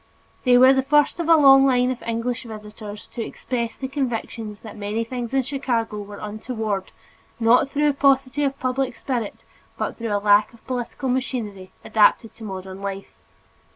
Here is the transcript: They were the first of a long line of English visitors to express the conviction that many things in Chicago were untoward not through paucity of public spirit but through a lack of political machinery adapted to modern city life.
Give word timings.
They 0.45 0.57
were 0.57 0.73
the 0.73 0.81
first 0.81 1.19
of 1.19 1.29
a 1.29 1.35
long 1.35 1.63
line 1.63 1.91
of 1.91 2.01
English 2.01 2.41
visitors 2.41 3.07
to 3.09 3.23
express 3.23 3.77
the 3.77 3.87
conviction 3.87 4.57
that 4.63 4.75
many 4.75 5.03
things 5.03 5.31
in 5.31 5.43
Chicago 5.43 6.01
were 6.01 6.17
untoward 6.17 6.91
not 7.39 7.69
through 7.69 7.93
paucity 7.93 8.43
of 8.43 8.59
public 8.59 8.95
spirit 8.95 9.45
but 9.77 9.97
through 9.99 10.17
a 10.17 10.17
lack 10.17 10.53
of 10.53 10.65
political 10.65 11.07
machinery 11.07 11.71
adapted 11.85 12.33
to 12.33 12.43
modern 12.43 12.77
city 12.77 12.83
life. 12.95 13.13